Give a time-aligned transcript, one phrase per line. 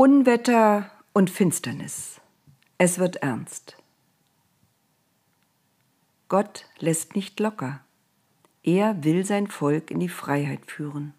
[0.00, 2.20] Unwetter und Finsternis.
[2.78, 3.76] Es wird ernst.
[6.28, 7.80] Gott lässt nicht locker.
[8.62, 11.14] Er will sein Volk in die Freiheit führen.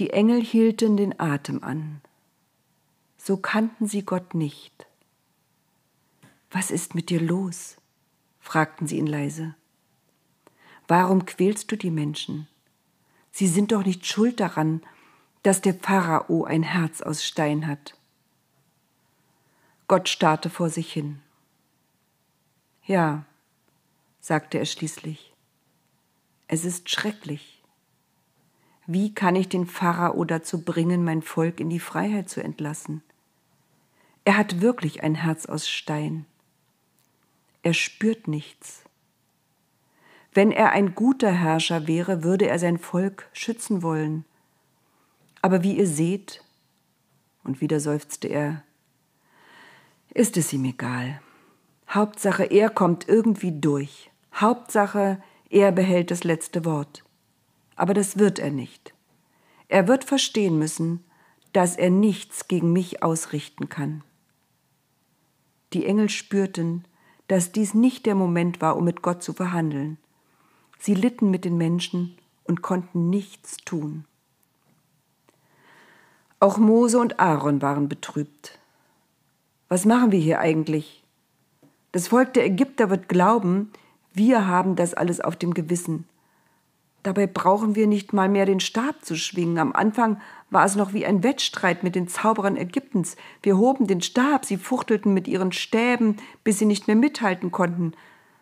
[0.00, 2.00] Die Engel hielten den Atem an.
[3.18, 4.86] So kannten sie Gott nicht.
[6.50, 7.76] Was ist mit dir los?
[8.38, 9.54] fragten sie ihn leise.
[10.88, 12.48] Warum quälst du die Menschen?
[13.30, 14.80] Sie sind doch nicht schuld daran,
[15.42, 17.94] dass der Pharao ein Herz aus Stein hat.
[19.86, 21.20] Gott starrte vor sich hin.
[22.86, 23.26] Ja,
[24.18, 25.34] sagte er schließlich,
[26.48, 27.59] es ist schrecklich.
[28.92, 33.04] Wie kann ich den Pharao dazu bringen, mein Volk in die Freiheit zu entlassen?
[34.24, 36.26] Er hat wirklich ein Herz aus Stein.
[37.62, 38.82] Er spürt nichts.
[40.34, 44.24] Wenn er ein guter Herrscher wäre, würde er sein Volk schützen wollen.
[45.40, 46.42] Aber wie ihr seht,
[47.44, 48.64] und wieder seufzte er,
[50.12, 51.20] ist es ihm egal.
[51.88, 54.10] Hauptsache, er kommt irgendwie durch.
[54.34, 57.04] Hauptsache, er behält das letzte Wort
[57.80, 58.92] aber das wird er nicht.
[59.68, 61.02] Er wird verstehen müssen,
[61.54, 64.04] dass er nichts gegen mich ausrichten kann.
[65.72, 66.84] Die Engel spürten,
[67.26, 69.96] dass dies nicht der Moment war, um mit Gott zu verhandeln.
[70.78, 74.04] Sie litten mit den Menschen und konnten nichts tun.
[76.38, 78.58] Auch Mose und Aaron waren betrübt.
[79.68, 81.02] Was machen wir hier eigentlich?
[81.92, 83.72] Das Volk der Ägypter wird glauben,
[84.12, 86.04] wir haben das alles auf dem Gewissen
[87.02, 89.58] Dabei brauchen wir nicht mal mehr den Stab zu schwingen.
[89.58, 90.20] Am Anfang
[90.50, 93.16] war es noch wie ein Wettstreit mit den Zauberern Ägyptens.
[93.42, 97.94] Wir hoben den Stab, sie fuchtelten mit ihren Stäben, bis sie nicht mehr mithalten konnten.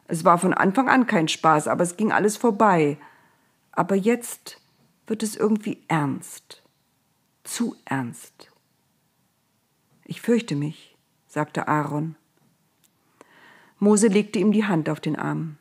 [0.09, 2.99] Es war von Anfang an kein Spaß, aber es ging alles vorbei.
[3.71, 4.61] Aber jetzt
[5.07, 6.63] wird es irgendwie ernst.
[7.45, 8.51] Zu ernst.
[10.05, 10.97] Ich fürchte mich,
[11.29, 12.17] sagte Aaron.
[13.79, 15.59] Mose legte ihm die Hand auf den Arm.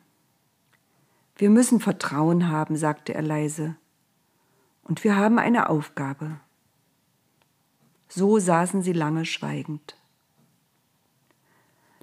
[1.38, 3.76] Wir müssen Vertrauen haben, sagte er leise.
[4.82, 6.40] Und wir haben eine Aufgabe.
[8.08, 9.96] So saßen sie lange schweigend.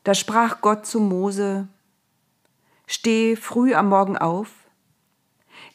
[0.06, 1.68] Da sprach Gott zu Mose,
[2.88, 4.52] Steh früh am Morgen auf,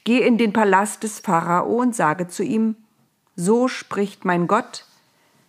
[0.04, 2.76] geh in den Palast des Pharao und sage zu ihm,
[3.36, 4.86] So spricht mein Gott,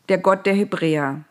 [0.09, 1.23] der Gott der Hebräer.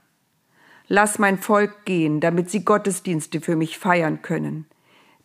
[0.86, 4.66] Lass mein Volk gehen, damit sie Gottesdienste für mich feiern können.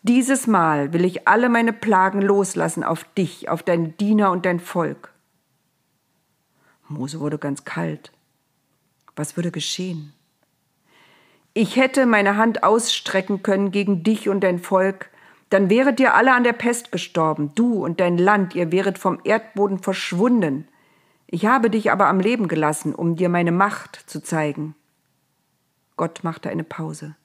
[0.08, 4.60] Dieses Mal will ich alle meine Plagen loslassen auf dich, auf dein Diener und dein
[4.60, 5.12] Volk.
[6.88, 8.12] Mose wurde ganz kalt.
[9.16, 10.14] Was würde geschehen?
[11.56, 15.10] Ich hätte meine Hand ausstrecken können gegen dich und dein Volk,
[15.50, 19.20] dann wäret ihr alle an der Pest gestorben, du und dein Land, ihr wäret vom
[19.24, 20.68] Erdboden verschwunden.
[21.26, 24.76] Ich habe dich aber am Leben gelassen, um dir meine Macht zu zeigen.
[25.98, 27.16] Gott machte eine Pause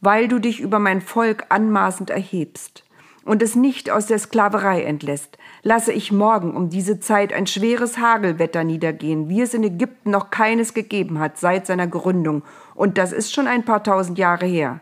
[0.00, 2.84] weil du dich über mein Volk anmaßend erhebst
[3.24, 7.98] und es nicht aus der Sklaverei entlässt, lasse ich morgen um diese Zeit ein schweres
[7.98, 12.42] Hagelwetter niedergehen, wie es in Ägypten noch keines gegeben hat seit seiner Gründung,
[12.74, 14.80] und das ist schon ein paar tausend Jahre her.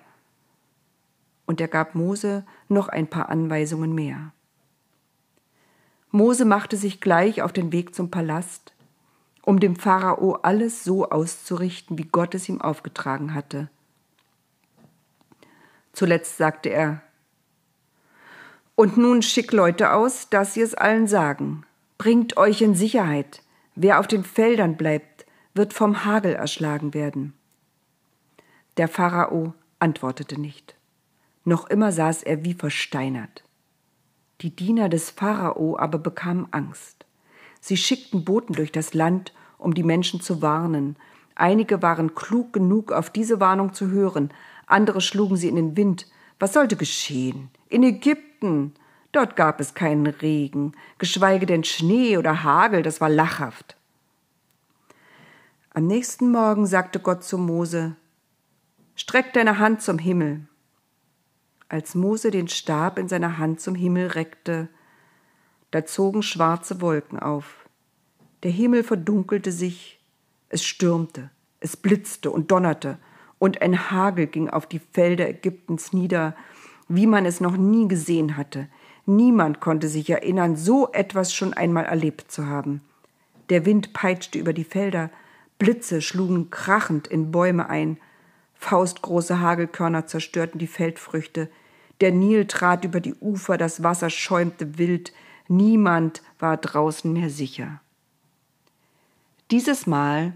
[1.46, 4.32] Und er gab Mose noch ein paar Anweisungen mehr.
[6.10, 8.72] Mose machte sich gleich auf den Weg zum Palast,
[9.42, 13.68] um dem Pharao alles so auszurichten, wie Gott es ihm aufgetragen hatte.
[15.98, 17.02] Zuletzt sagte er,
[18.76, 21.64] und nun schick Leute aus, dass sie es allen sagen.
[21.98, 23.42] Bringt euch in Sicherheit.
[23.74, 27.32] Wer auf den Feldern bleibt, wird vom Hagel erschlagen werden.
[28.76, 30.76] Der Pharao antwortete nicht.
[31.42, 33.42] Noch immer saß er wie versteinert.
[34.40, 37.06] Die Diener des Pharao aber bekamen Angst.
[37.60, 40.94] Sie schickten Boten durch das Land, um die Menschen zu warnen.
[41.34, 44.30] Einige waren klug genug, auf diese Warnung zu hören,
[44.68, 46.06] andere schlugen sie in den Wind.
[46.38, 47.50] Was sollte geschehen?
[47.68, 48.74] In Ägypten.
[49.12, 53.76] Dort gab es keinen Regen, geschweige denn Schnee oder Hagel, das war lachhaft.
[55.70, 57.96] Am nächsten Morgen sagte Gott zu Mose,
[58.96, 60.46] Streck deine Hand zum Himmel.
[61.68, 64.68] Als Mose den Stab in seiner Hand zum Himmel reckte,
[65.70, 67.68] da zogen schwarze Wolken auf.
[68.42, 70.00] Der Himmel verdunkelte sich,
[70.48, 71.30] es stürmte,
[71.60, 72.98] es blitzte und donnerte,
[73.38, 76.34] und ein Hagel ging auf die Felder Ägyptens nieder,
[76.88, 78.68] wie man es noch nie gesehen hatte.
[79.06, 82.82] Niemand konnte sich erinnern, so etwas schon einmal erlebt zu haben.
[83.48, 85.10] Der Wind peitschte über die Felder,
[85.58, 87.98] Blitze schlugen krachend in Bäume ein,
[88.54, 91.48] faustgroße Hagelkörner zerstörten die Feldfrüchte,
[92.00, 95.12] der Nil trat über die Ufer, das Wasser schäumte wild,
[95.48, 97.80] niemand war draußen mehr sicher.
[99.50, 100.34] Dieses Mal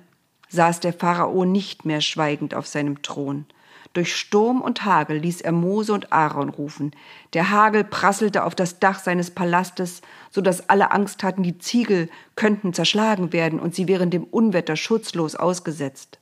[0.52, 3.46] saß der Pharao nicht mehr schweigend auf seinem Thron,
[3.92, 6.92] durch Sturm und Hagel ließ er Mose und Aaron rufen.
[7.34, 10.00] Der Hagel prasselte auf das Dach seines Palastes,
[10.30, 14.76] so dass alle Angst hatten, die Ziegel könnten zerschlagen werden und sie wären dem Unwetter
[14.76, 16.18] schutzlos ausgesetzt.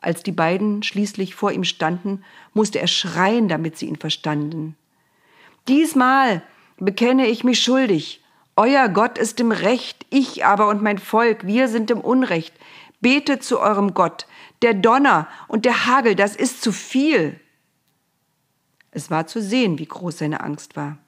[0.00, 4.76] Als die beiden schließlich vor ihm standen, musste er schreien, damit sie ihn verstanden.
[5.68, 6.42] Diesmal
[6.78, 8.22] bekenne ich mich schuldig.
[8.58, 12.52] Euer Gott ist im Recht, ich aber und mein Volk, wir sind im Unrecht.
[13.00, 14.26] Betet zu eurem Gott,
[14.62, 17.38] der Donner und der Hagel, das ist zu viel.
[18.90, 20.98] Es war zu sehen, wie groß seine Angst war.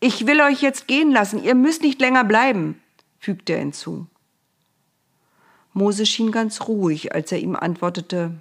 [0.00, 2.78] Ich will euch jetzt gehen lassen, ihr müsst nicht länger bleiben,
[3.18, 4.06] fügte er hinzu.
[5.72, 8.32] Mose schien ganz ruhig, als er ihm antwortete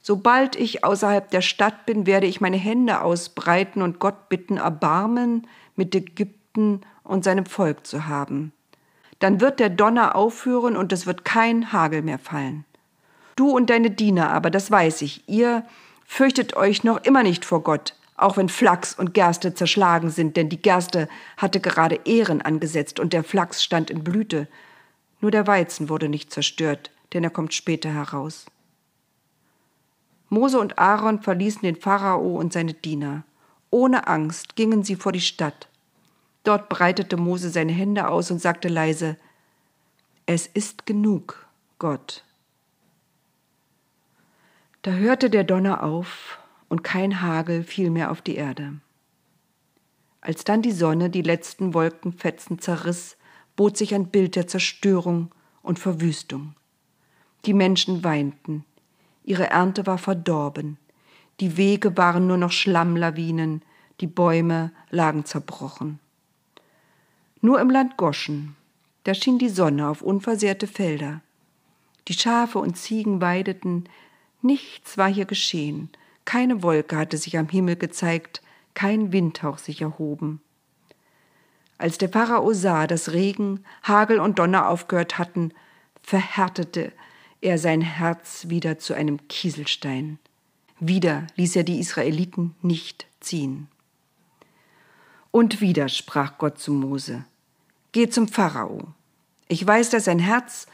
[0.00, 5.46] Sobald ich außerhalb der Stadt bin, werde ich meine Hände ausbreiten und Gott bitten, Erbarmen
[5.76, 8.52] mit Ägypten und seinem Volk zu haben.
[9.18, 12.64] Dann wird der Donner aufhören und es wird kein Hagel mehr fallen.
[13.36, 15.64] Du und deine Diener aber, das weiß ich, ihr
[16.06, 20.48] fürchtet euch noch immer nicht vor Gott, auch wenn Flachs und Gerste zerschlagen sind, denn
[20.48, 24.48] die Gerste hatte gerade Ehren angesetzt und der Flachs stand in Blüte.
[25.20, 28.46] Nur der Weizen wurde nicht zerstört, denn er kommt später heraus.
[30.28, 33.22] Mose und Aaron verließen den Pharao und seine Diener.
[33.70, 35.68] Ohne Angst gingen sie vor die Stadt.
[36.44, 39.16] Dort breitete Mose seine Hände aus und sagte leise,
[40.26, 41.46] Es ist genug,
[41.78, 42.24] Gott.
[44.82, 48.74] Da hörte der Donner auf und kein Hagel fiel mehr auf die Erde.
[50.20, 53.16] Als dann die Sonne die letzten Wolkenfetzen zerriss,
[53.54, 55.30] bot sich ein Bild der Zerstörung
[55.62, 56.54] und Verwüstung.
[57.44, 58.64] Die Menschen weinten,
[59.24, 60.78] ihre Ernte war verdorben,
[61.40, 63.62] die Wege waren nur noch Schlammlawinen,
[64.00, 65.98] die Bäume lagen zerbrochen.
[67.44, 68.54] Nur im Land Goschen,
[69.02, 71.22] da schien die Sonne auf unversehrte Felder.
[72.06, 73.88] Die Schafe und Ziegen weideten,
[74.42, 75.90] Nichts war hier geschehen,
[76.24, 78.42] keine Wolke hatte sich am Himmel gezeigt,
[78.74, 80.40] kein Windhauch sich erhoben.
[81.78, 85.52] Als der Pharao sah, dass Regen, Hagel und Donner aufgehört hatten,
[86.00, 86.92] verhärtete
[87.40, 90.20] er sein Herz wieder zu einem Kieselstein.
[90.78, 93.66] Wieder ließ er die Israeliten nicht ziehen.
[95.32, 97.24] Und wieder sprach Gott zu Mose,
[97.92, 98.94] Geh zum Pharao.
[99.48, 100.66] Ich weiß, dass sein Herz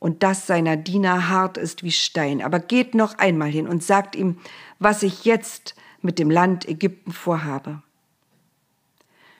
[0.00, 2.42] und das seiner Diener hart ist wie Stein.
[2.42, 4.38] Aber geht noch einmal hin und sagt ihm,
[4.80, 7.80] was ich jetzt mit dem Land Ägypten vorhabe.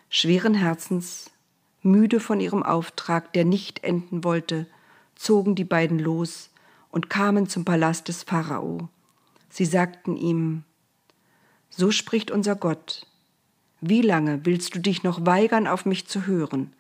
[0.09, 1.33] Schweren Herzens,
[1.83, 4.69] müde von ihrem Auftrag, der nicht enden wollte,
[5.17, 6.51] zogen die beiden los
[6.91, 8.89] und kamen zum Palast des Pharao.
[9.51, 10.63] Sie sagten ihm,
[11.69, 13.07] So spricht unser Gott,
[13.89, 16.73] wie lange willst du dich noch weigern, auf mich zu hören?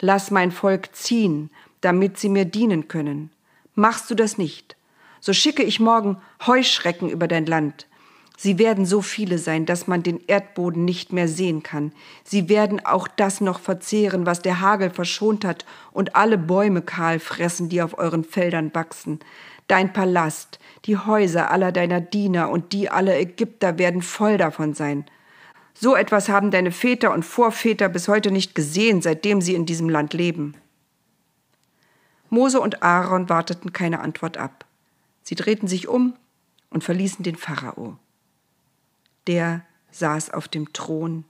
[0.00, 1.50] Lass mein Volk ziehen,
[1.80, 3.30] damit sie mir dienen können.
[3.74, 4.76] Machst du das nicht,
[5.20, 7.86] so schicke ich morgen Heuschrecken über dein Land.
[8.36, 11.92] Sie werden so viele sein, dass man den Erdboden nicht mehr sehen kann.
[12.24, 17.20] Sie werden auch das noch verzehren, was der Hagel verschont hat, und alle Bäume kahl
[17.20, 19.20] fressen, die auf euren Feldern wachsen.
[19.68, 25.04] Dein Palast, die Häuser aller deiner Diener und die aller Ägypter werden voll davon sein.
[25.74, 29.88] So etwas haben deine Väter und Vorväter bis heute nicht gesehen, seitdem sie in diesem
[29.88, 30.54] Land leben.
[32.30, 34.64] Mose und Aaron warteten keine Antwort ab.
[35.22, 36.14] Sie drehten sich um
[36.70, 37.98] und verließen den Pharao.
[39.26, 41.24] Der saß auf dem Thron,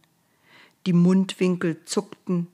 [0.86, 2.48] die Mundwinkel zuckten,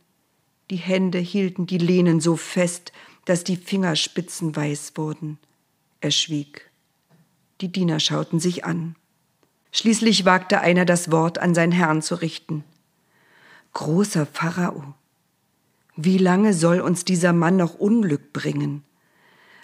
[0.71, 2.93] die Hände hielten die Lehnen so fest,
[3.25, 5.39] dass die Fingerspitzen weiß wurden.
[6.01, 6.71] Er schwieg.
[7.61, 8.97] Die Diener schauten sich an.
[9.73, 12.65] Schließlich wagte einer das Wort an seinen Herrn zu richten.
[13.75, 14.95] Großer Pharao,
[15.97, 18.85] wie lange soll uns dieser Mann noch Unglück bringen?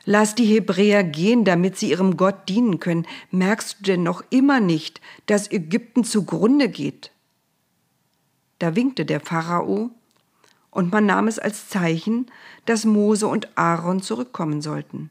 [0.04, 3.06] Lass die Hebräer gehen, damit sie ihrem Gott dienen können.
[3.30, 7.10] Merkst du denn noch immer nicht, dass Ägypten zugrunde geht?
[8.58, 9.90] Da winkte der Pharao,
[10.70, 12.26] und man nahm es als Zeichen,
[12.66, 15.10] dass Mose und Aaron zurückkommen sollten.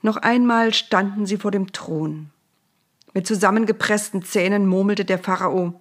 [0.00, 2.30] Noch einmal standen sie vor dem Thron.
[3.16, 5.72] Mit zusammengepressten Zähnen murmelte der Pharao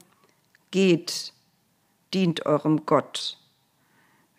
[0.72, 1.34] Geht,
[2.14, 3.38] dient eurem Gott.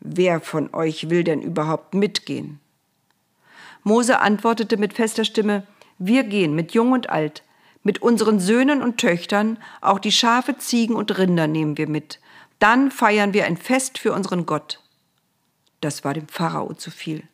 [0.00, 2.58] Wer von euch will denn überhaupt mitgehen?
[3.82, 5.66] Mose antwortete mit fester Stimme,
[5.98, 7.42] wir gehen mit Jung und Alt,
[7.82, 12.18] Mit unseren Söhnen und Töchtern, auch die Schafe, Ziegen und Rinder nehmen wir mit.
[12.60, 14.82] Dann feiern wir ein Fest für unseren Gott.
[15.82, 17.24] Das war dem Pharao zu viel.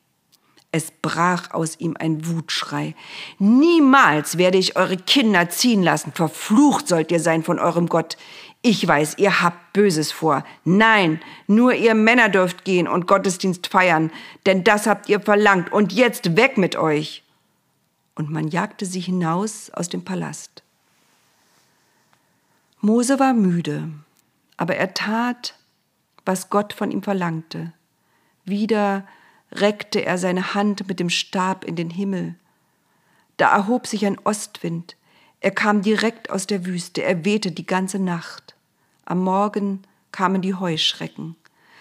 [0.74, 2.94] Es brach aus ihm ein Wutschrei.
[3.38, 6.12] Niemals werde ich eure Kinder ziehen lassen.
[6.12, 8.16] Verflucht sollt ihr sein von eurem Gott.
[8.62, 10.44] Ich weiß, ihr habt Böses vor.
[10.64, 14.10] Nein, nur ihr Männer dürft gehen und Gottesdienst feiern,
[14.46, 15.70] denn das habt ihr verlangt.
[15.70, 17.22] Und jetzt weg mit euch.
[18.14, 20.62] Und man jagte sie hinaus aus dem Palast.
[22.80, 23.90] Mose war müde,
[24.56, 25.54] aber er tat,
[26.24, 27.74] was Gott von ihm verlangte.
[28.44, 29.06] Wieder
[29.52, 32.34] reckte er seine Hand mit dem Stab in den Himmel.
[33.36, 34.96] Da erhob sich ein Ostwind.
[35.40, 38.54] Er kam direkt aus der Wüste, er wehte die ganze Nacht.
[39.04, 39.82] Am Morgen
[40.12, 41.36] kamen die Heuschrecken.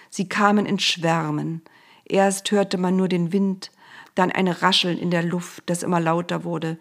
[0.09, 1.61] Sie kamen in Schwärmen.
[2.05, 3.71] Erst hörte man nur den Wind,
[4.15, 6.77] dann ein Rascheln in der Luft, das immer lauter wurde.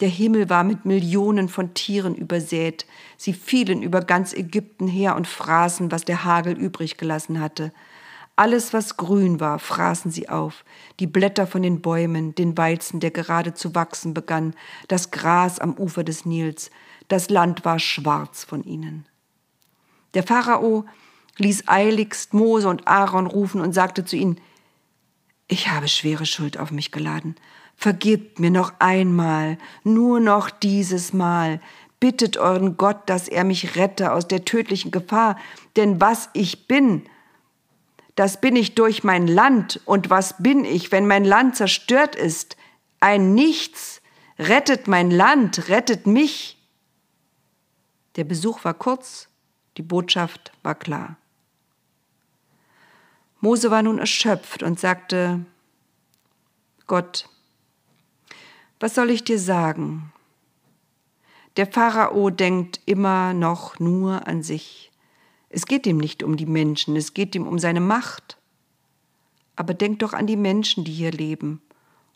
[0.00, 2.84] Der Himmel war mit Millionen von Tieren übersät.
[3.16, 7.72] Sie fielen über ganz Ägypten her und fraßen, was der Hagel übrig gelassen hatte.
[8.36, 10.64] Alles, was grün war, fraßen sie auf,
[10.98, 14.54] die Blätter von den Bäumen, den Weizen, der gerade zu wachsen begann,
[14.88, 16.70] das Gras am Ufer des Nils,
[17.06, 19.06] das Land war schwarz von ihnen.
[20.14, 20.84] Der Pharao
[21.38, 24.40] ließ eiligst Mose und Aaron rufen und sagte zu ihnen,
[25.46, 27.36] ich habe schwere Schuld auf mich geladen.
[27.76, 31.60] Vergebt mir noch einmal, nur noch dieses Mal.
[32.00, 35.36] Bittet euren Gott, dass er mich rette aus der tödlichen Gefahr,
[35.76, 37.02] denn was ich bin,
[38.14, 39.80] das bin ich durch mein Land.
[39.84, 42.56] Und was bin ich, wenn mein Land zerstört ist?
[43.00, 44.00] Ein Nichts.
[44.38, 46.58] Rettet mein Land, rettet mich.
[48.16, 49.28] Der Besuch war kurz,
[49.76, 51.16] die Botschaft war klar.
[53.40, 55.44] Mose war nun erschöpft und sagte,
[56.86, 57.28] Gott,
[58.80, 60.12] was soll ich dir sagen?
[61.56, 64.90] Der Pharao denkt immer noch nur an sich.
[65.54, 68.38] Es geht ihm nicht um die Menschen, es geht ihm um seine Macht.
[69.54, 71.62] Aber denk doch an die Menschen, die hier leben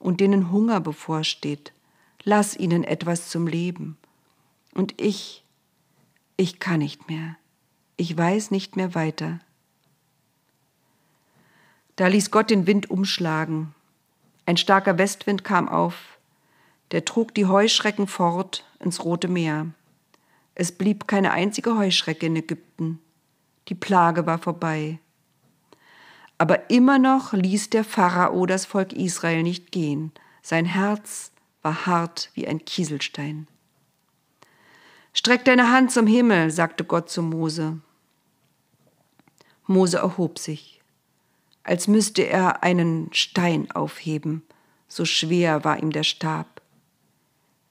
[0.01, 1.73] und denen Hunger bevorsteht.
[2.25, 3.97] Lass ihnen etwas zum Leben.
[4.75, 5.45] Und ich,
[6.37, 7.37] ich kann nicht mehr.
[7.97, 9.39] Ich weiß nicht mehr weiter.
[11.95, 13.73] Da ließ Gott den Wind umschlagen.
[14.47, 16.19] Ein starker Westwind kam auf.
[16.91, 19.69] Der trug die Heuschrecken fort ins Rote Meer.
[20.57, 22.99] Es blieb keine einzige Heuschrecke in Ägypten.
[23.69, 24.99] Die Plage war vorbei.
[26.39, 30.13] Aber immer noch ließ der Pharao das Volk Israel nicht gehen.
[30.41, 31.33] Sein Herz
[31.63, 33.49] war hart wie ein Kieselstein.
[35.13, 37.79] Streck deine Hand zum Himmel, sagte Gott zu Mose.
[39.67, 40.81] Mose erhob sich,
[41.63, 44.43] als müsste er einen Stein aufheben,
[44.87, 46.63] so schwer war ihm der Stab.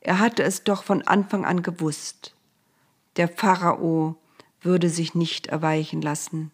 [0.02, 2.36] Er hatte es doch von Anfang an gewusst.
[3.16, 4.18] Der Pharao
[4.62, 6.52] würde sich nicht erweichen lassen.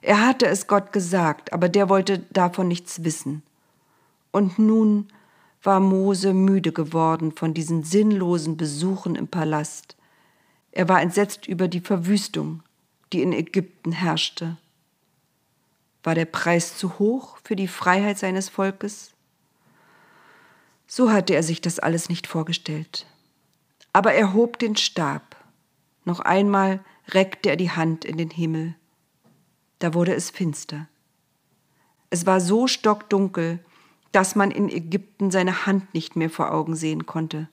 [0.00, 3.42] Er hatte es Gott gesagt, aber der wollte davon nichts wissen.
[4.32, 5.08] Und nun
[5.62, 9.96] war Mose müde geworden von diesen sinnlosen Besuchen im Palast.
[10.72, 12.62] Er war entsetzt über die Verwüstung,
[13.12, 14.56] die in Ägypten herrschte.
[16.02, 19.12] War der Preis zu hoch für die Freiheit seines Volkes?
[20.86, 23.06] So hatte er sich das alles nicht vorgestellt.
[23.92, 25.36] Aber er hob den Stab.
[26.04, 28.74] Noch einmal reckte er die Hand in den Himmel.
[29.78, 30.88] Da wurde es finster.
[32.10, 33.58] Es war so stockdunkel,
[34.12, 37.48] dass man in Ägypten seine Hand nicht mehr vor Augen sehen konnte.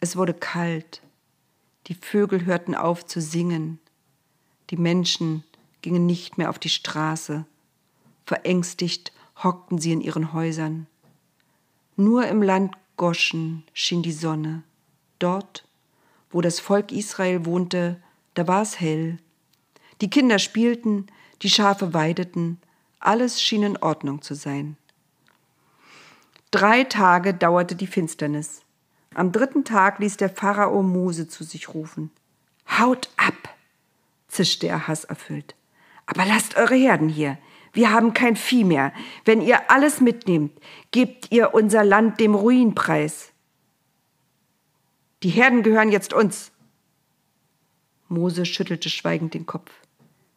[0.00, 1.02] Es wurde kalt.
[1.86, 3.78] Die Vögel hörten auf zu singen.
[4.70, 5.44] Die Menschen
[5.82, 7.44] gingen nicht mehr auf die Straße.
[8.24, 10.86] Verängstigt hockten sie in ihren Häusern.
[11.96, 14.62] Nur im Land Goschen schien die Sonne.
[15.18, 15.66] Dort,
[16.30, 18.00] wo das Volk Israel wohnte,
[18.36, 19.18] da war es hell.
[20.00, 21.06] Die Kinder spielten,
[21.42, 22.60] die Schafe weideten,
[23.00, 24.76] alles schien in Ordnung zu sein.
[26.50, 28.62] Drei Tage dauerte die Finsternis.
[29.14, 32.10] Am dritten Tag ließ der Pharao Mose zu sich rufen.
[32.78, 33.54] Haut ab,
[34.28, 35.54] zischte er hasserfüllt.
[36.04, 37.38] Aber lasst eure Herden hier.
[37.72, 38.92] Wir haben kein Vieh mehr.
[39.24, 40.52] Wenn ihr alles mitnehmt,
[40.90, 43.32] gebt ihr unser Land dem Ruinpreis.
[45.22, 46.52] Die Herden gehören jetzt uns.
[48.08, 49.72] Mose schüttelte schweigend den Kopf.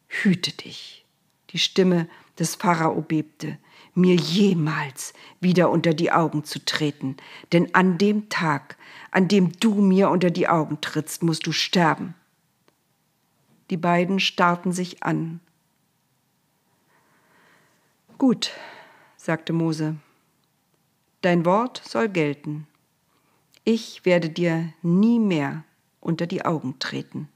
[0.08, 1.04] Hüte dich.
[1.50, 2.08] Die Stimme
[2.38, 3.58] des Pharao bebte,
[3.94, 7.16] mir jemals wieder unter die Augen zu treten,
[7.52, 8.76] denn an dem Tag,
[9.10, 12.14] an dem du mir unter die Augen trittst, musst du sterben.
[13.70, 15.40] Die beiden starrten sich an.
[18.18, 18.52] Gut,
[19.16, 19.96] sagte Mose,
[21.22, 22.66] dein Wort soll gelten.
[23.64, 25.64] Ich werde dir nie mehr
[26.00, 27.28] unter die Augen treten.